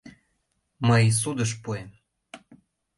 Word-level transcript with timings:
—Мый 0.87 1.03
судыш 1.19 1.51
пуэм. 1.63 1.89